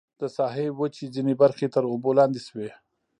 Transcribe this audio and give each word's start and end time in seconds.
د 0.19 0.21
ساحې 0.37 0.67
وچې 0.79 1.05
ځینې 1.15 1.33
برخې 1.41 1.67
تر 1.75 1.83
اوبو 1.91 2.09
لاندې 2.17 2.41
شوې. 2.47 2.69